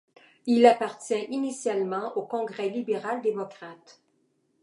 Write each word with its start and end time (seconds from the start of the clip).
Il 0.47 0.65
appartient 0.65 1.27
initialement 1.29 2.17
au 2.17 2.23
Congrès 2.23 2.69
libéral-démocrate. 2.69 4.01